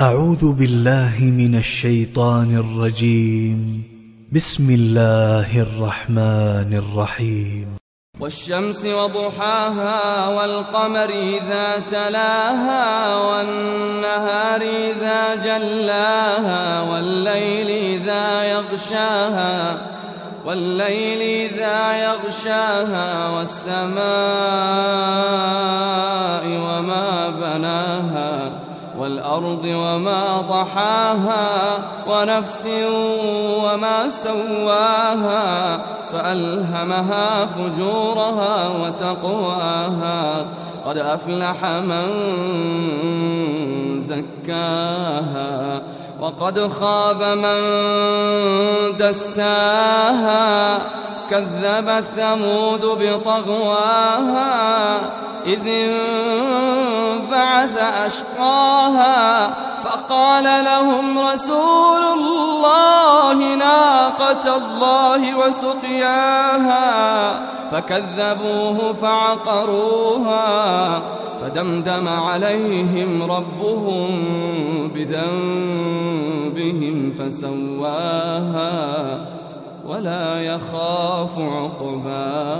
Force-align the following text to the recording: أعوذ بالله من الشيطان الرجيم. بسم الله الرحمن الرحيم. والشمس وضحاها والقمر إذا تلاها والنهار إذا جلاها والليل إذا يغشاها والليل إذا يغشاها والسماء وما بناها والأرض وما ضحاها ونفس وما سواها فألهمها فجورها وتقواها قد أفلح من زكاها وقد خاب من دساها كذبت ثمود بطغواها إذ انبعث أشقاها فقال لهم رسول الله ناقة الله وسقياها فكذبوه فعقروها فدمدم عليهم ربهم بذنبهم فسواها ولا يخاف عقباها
أعوذ 0.00 0.52
بالله 0.52 1.20
من 1.20 1.60
الشيطان 1.60 2.56
الرجيم. 2.56 3.82
بسم 4.32 4.70
الله 4.70 5.60
الرحمن 5.60 6.72
الرحيم. 6.72 7.66
والشمس 8.20 8.86
وضحاها 8.86 10.28
والقمر 10.28 11.10
إذا 11.10 11.78
تلاها 11.90 13.16
والنهار 13.16 14.60
إذا 14.60 15.34
جلاها 15.34 16.82
والليل 16.82 18.00
إذا 18.00 18.44
يغشاها 18.44 19.78
والليل 20.46 21.50
إذا 21.52 22.04
يغشاها 22.04 23.28
والسماء 23.28 24.00
وما 26.48 27.30
بناها 27.30 28.69
والأرض 28.98 29.64
وما 29.64 30.40
ضحاها 30.40 31.78
ونفس 32.08 32.68
وما 33.64 34.08
سواها 34.08 35.80
فألهمها 36.12 37.46
فجورها 37.46 38.68
وتقواها 38.82 40.46
قد 40.86 40.96
أفلح 40.98 41.64
من 41.64 42.06
زكاها 44.00 45.82
وقد 46.20 46.68
خاب 46.68 47.22
من 47.22 47.60
دساها 48.98 50.78
كذبت 51.30 52.04
ثمود 52.16 52.84
بطغواها 52.84 54.50
إذ 55.46 55.68
انبعث 57.60 57.82
أشقاها 58.06 59.50
فقال 59.84 60.44
لهم 60.44 61.18
رسول 61.18 62.02
الله 62.18 63.54
ناقة 63.54 64.56
الله 64.56 65.36
وسقياها 65.38 66.80
فكذبوه 67.70 68.92
فعقروها 68.92 70.42
فدمدم 71.40 72.08
عليهم 72.08 73.22
ربهم 73.22 74.08
بذنبهم 74.94 76.30
فسواها 77.18 78.70
ولا 79.86 80.42
يخاف 80.42 81.38
عقباها 81.38 82.50